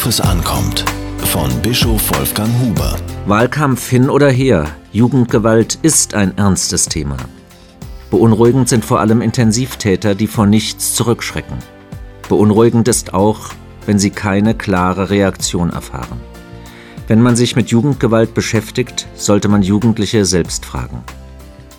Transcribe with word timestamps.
Worauf 0.00 0.08
es 0.08 0.20
ankommt. 0.22 0.86
Von 1.26 1.50
Bischof 1.60 2.16
Wolfgang 2.16 2.48
Huber. 2.58 2.96
Wahlkampf 3.26 3.86
hin 3.86 4.08
oder 4.08 4.30
her, 4.30 4.66
Jugendgewalt 4.92 5.78
ist 5.82 6.14
ein 6.14 6.38
ernstes 6.38 6.86
Thema. 6.86 7.18
Beunruhigend 8.10 8.70
sind 8.70 8.82
vor 8.82 9.00
allem 9.00 9.20
Intensivtäter, 9.20 10.14
die 10.14 10.26
vor 10.26 10.46
nichts 10.46 10.94
zurückschrecken. 10.94 11.58
Beunruhigend 12.30 12.88
ist 12.88 13.12
auch, 13.12 13.50
wenn 13.84 13.98
sie 13.98 14.08
keine 14.08 14.54
klare 14.54 15.10
Reaktion 15.10 15.68
erfahren. 15.68 16.18
Wenn 17.06 17.20
man 17.20 17.36
sich 17.36 17.54
mit 17.54 17.68
Jugendgewalt 17.68 18.32
beschäftigt, 18.32 19.06
sollte 19.16 19.48
man 19.48 19.62
Jugendliche 19.62 20.24
selbst 20.24 20.64
fragen. 20.64 21.04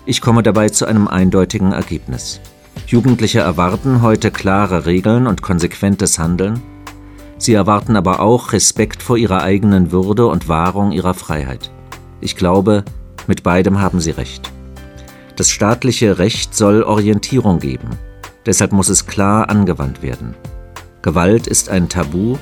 Ich 0.05 0.21
komme 0.21 0.43
dabei 0.43 0.69
zu 0.69 0.85
einem 0.85 1.07
eindeutigen 1.07 1.71
Ergebnis. 1.71 2.39
Jugendliche 2.85 3.39
erwarten 3.39 4.03
heute 4.03 4.29
klare 4.29 4.85
Regeln 4.85 5.25
und 5.25 5.41
konsequentes 5.41 6.19
Handeln. 6.19 6.61
Sie 7.41 7.55
erwarten 7.55 7.95
aber 7.95 8.19
auch 8.19 8.53
Respekt 8.53 9.01
vor 9.01 9.17
ihrer 9.17 9.41
eigenen 9.41 9.91
Würde 9.91 10.27
und 10.27 10.47
Wahrung 10.47 10.91
ihrer 10.91 11.15
Freiheit. 11.15 11.71
Ich 12.19 12.35
glaube, 12.35 12.85
mit 13.25 13.41
beidem 13.41 13.81
haben 13.81 13.99
sie 13.99 14.11
recht. 14.11 14.51
Das 15.37 15.49
staatliche 15.49 16.19
Recht 16.19 16.53
soll 16.53 16.83
Orientierung 16.83 17.57
geben. 17.57 17.97
Deshalb 18.45 18.73
muss 18.73 18.89
es 18.89 19.07
klar 19.07 19.49
angewandt 19.49 20.03
werden. 20.03 20.35
Gewalt 21.01 21.47
ist 21.47 21.69
ein 21.69 21.89
Tabu. 21.89 22.37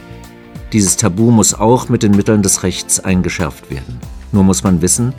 Dieses 0.73 0.97
Tabu 0.97 1.31
muss 1.31 1.53
auch 1.53 1.87
mit 1.87 2.03
den 2.03 2.11
Mitteln 2.11 2.43
des 2.43 2.63
Rechts 2.63 2.99
eingeschärft 2.99 3.71
werden. 3.71 4.01
Nur 4.33 4.43
muss 4.43 4.65
man 4.65 4.81
wissen, 4.81 5.13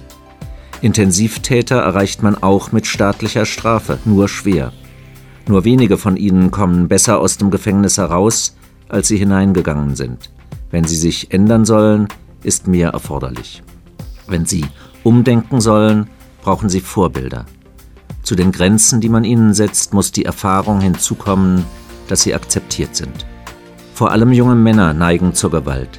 Intensivtäter 0.82 1.76
erreicht 1.76 2.22
man 2.22 2.34
auch 2.42 2.70
mit 2.70 2.86
staatlicher 2.86 3.46
Strafe, 3.46 3.98
nur 4.04 4.28
schwer. 4.28 4.74
Nur 5.48 5.64
wenige 5.64 5.96
von 5.96 6.18
ihnen 6.18 6.50
kommen 6.50 6.86
besser 6.86 7.18
aus 7.18 7.38
dem 7.38 7.50
Gefängnis 7.50 7.96
heraus, 7.96 8.56
als 8.92 9.08
sie 9.08 9.16
hineingegangen 9.16 9.96
sind. 9.96 10.30
Wenn 10.70 10.84
sie 10.84 10.96
sich 10.96 11.32
ändern 11.32 11.64
sollen, 11.64 12.08
ist 12.42 12.66
mehr 12.66 12.90
erforderlich. 12.90 13.62
Wenn 14.26 14.46
sie 14.46 14.64
umdenken 15.02 15.60
sollen, 15.60 16.08
brauchen 16.42 16.68
sie 16.68 16.80
Vorbilder. 16.80 17.46
Zu 18.22 18.34
den 18.34 18.52
Grenzen, 18.52 19.00
die 19.00 19.08
man 19.08 19.24
ihnen 19.24 19.54
setzt, 19.54 19.92
muss 19.92 20.12
die 20.12 20.24
Erfahrung 20.24 20.80
hinzukommen, 20.80 21.64
dass 22.08 22.22
sie 22.22 22.34
akzeptiert 22.34 22.94
sind. 22.94 23.26
Vor 23.94 24.10
allem 24.10 24.32
junge 24.32 24.54
Männer 24.54 24.94
neigen 24.94 25.34
zur 25.34 25.50
Gewalt. 25.50 25.98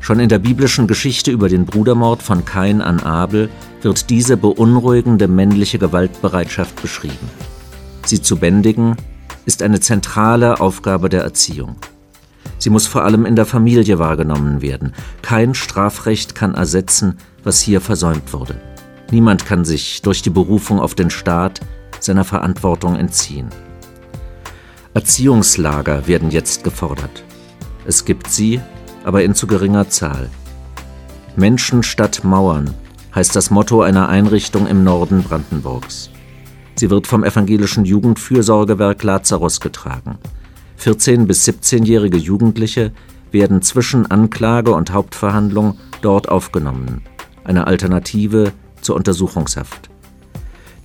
Schon 0.00 0.20
in 0.20 0.28
der 0.28 0.38
biblischen 0.38 0.86
Geschichte 0.86 1.30
über 1.30 1.48
den 1.48 1.66
Brudermord 1.66 2.22
von 2.22 2.44
Kain 2.44 2.80
an 2.80 3.00
Abel 3.00 3.50
wird 3.82 4.10
diese 4.10 4.36
beunruhigende 4.36 5.28
männliche 5.28 5.78
Gewaltbereitschaft 5.78 6.80
beschrieben. 6.80 7.28
Sie 8.06 8.22
zu 8.22 8.36
bändigen 8.36 8.96
ist 9.44 9.62
eine 9.62 9.80
zentrale 9.80 10.60
Aufgabe 10.60 11.08
der 11.08 11.22
Erziehung. 11.22 11.76
Sie 12.60 12.70
muss 12.70 12.86
vor 12.86 13.04
allem 13.04 13.24
in 13.24 13.34
der 13.34 13.46
Familie 13.46 13.98
wahrgenommen 13.98 14.62
werden. 14.62 14.92
Kein 15.22 15.54
Strafrecht 15.54 16.34
kann 16.34 16.54
ersetzen, 16.54 17.16
was 17.42 17.60
hier 17.60 17.80
versäumt 17.80 18.32
wurde. 18.32 18.60
Niemand 19.10 19.46
kann 19.46 19.64
sich 19.64 20.02
durch 20.02 20.22
die 20.22 20.30
Berufung 20.30 20.78
auf 20.78 20.94
den 20.94 21.10
Staat 21.10 21.60
seiner 21.98 22.24
Verantwortung 22.24 22.96
entziehen. 22.96 23.48
Erziehungslager 24.92 26.06
werden 26.06 26.30
jetzt 26.30 26.62
gefordert. 26.62 27.24
Es 27.86 28.04
gibt 28.04 28.30
sie, 28.30 28.60
aber 29.04 29.24
in 29.24 29.34
zu 29.34 29.46
geringer 29.46 29.88
Zahl. 29.88 30.28
Menschen 31.36 31.82
statt 31.82 32.22
Mauern 32.24 32.74
heißt 33.14 33.34
das 33.34 33.50
Motto 33.50 33.82
einer 33.82 34.08
Einrichtung 34.10 34.66
im 34.66 34.84
Norden 34.84 35.22
Brandenburgs. 35.22 36.10
Sie 36.76 36.90
wird 36.90 37.06
vom 37.06 37.24
evangelischen 37.24 37.84
Jugendfürsorgewerk 37.84 39.02
Lazarus 39.02 39.60
getragen. 39.60 40.18
14- 40.80 41.26
bis 41.26 41.46
17-jährige 41.46 42.16
Jugendliche 42.16 42.92
werden 43.32 43.60
zwischen 43.60 44.10
Anklage 44.10 44.72
und 44.72 44.92
Hauptverhandlung 44.92 45.78
dort 46.00 46.30
aufgenommen. 46.30 47.02
Eine 47.44 47.66
Alternative 47.66 48.52
zur 48.80 48.96
Untersuchungshaft. 48.96 49.90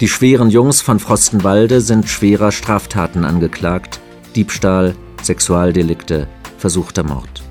Die 0.01 0.09
schweren 0.09 0.49
Jungs 0.49 0.81
von 0.81 0.99
Frostenwalde 0.99 1.79
sind 1.79 2.09
schwerer 2.09 2.51
Straftaten 2.51 3.23
angeklagt: 3.23 4.01
Diebstahl, 4.35 4.95
Sexualdelikte, 5.23 6.27
versuchter 6.57 7.03
Mord. 7.03 7.43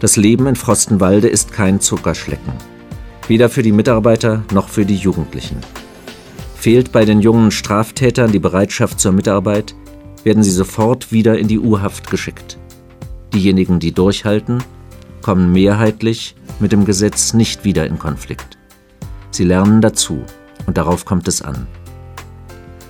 Das 0.00 0.16
Leben 0.16 0.46
in 0.46 0.56
Frostenwalde 0.56 1.28
ist 1.28 1.52
kein 1.52 1.80
Zuckerschlecken. 1.80 2.54
Weder 3.26 3.50
für 3.50 3.62
die 3.62 3.72
Mitarbeiter 3.72 4.42
noch 4.54 4.70
für 4.70 4.86
die 4.86 4.96
Jugendlichen. 4.96 5.58
Fehlt 6.56 6.92
bei 6.92 7.04
den 7.04 7.20
jungen 7.20 7.50
Straftätern 7.50 8.32
die 8.32 8.38
Bereitschaft 8.38 8.98
zur 8.98 9.12
Mitarbeit, 9.12 9.74
werden 10.28 10.42
sie 10.42 10.50
sofort 10.50 11.10
wieder 11.10 11.38
in 11.38 11.48
die 11.48 11.58
U-Haft 11.58 12.10
geschickt. 12.10 12.58
Diejenigen, 13.32 13.80
die 13.80 13.92
durchhalten, 13.92 14.62
kommen 15.22 15.54
mehrheitlich 15.54 16.36
mit 16.60 16.70
dem 16.70 16.84
Gesetz 16.84 17.32
nicht 17.32 17.64
wieder 17.64 17.86
in 17.86 17.98
Konflikt. 17.98 18.58
Sie 19.30 19.44
lernen 19.44 19.80
dazu 19.80 20.22
und 20.66 20.76
darauf 20.76 21.06
kommt 21.06 21.28
es 21.28 21.40
an. 21.40 21.66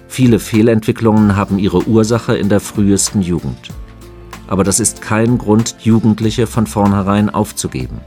Viele 0.08 0.40
Fehlentwicklungen 0.40 1.36
haben 1.36 1.60
ihre 1.60 1.86
Ursache 1.86 2.36
in 2.36 2.48
der 2.48 2.58
frühesten 2.58 3.22
Jugend. 3.22 3.68
Aber 4.48 4.64
das 4.64 4.80
ist 4.80 5.00
kein 5.00 5.38
Grund, 5.38 5.76
Jugendliche 5.78 6.48
von 6.48 6.66
vornherein 6.66 7.30
aufzugeben. 7.30 8.00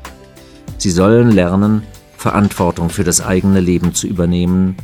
Sie 0.78 0.92
sollen 0.92 1.32
lernen, 1.32 1.84
Verantwortung 2.18 2.90
für 2.90 3.06
das 3.06 3.22
eigene 3.22 3.62
Leben 3.62 3.94
zu 3.94 4.08
übernehmen. 4.08 4.76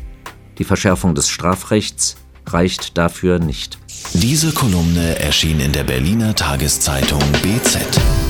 Die 0.58 0.64
Verschärfung 0.64 1.16
des 1.16 1.28
Strafrechts 1.28 2.16
reicht 2.54 2.98
dafür 2.98 3.40
nicht. 3.40 3.78
Diese 4.14 4.52
Kolumne 4.52 5.20
erschien 5.20 5.60
in 5.60 5.74
der 5.74 5.84
Berliner 5.84 6.36
Tageszeitung 6.36 7.22
BZ. 7.42 8.27